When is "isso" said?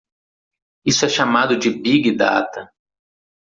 0.83-1.05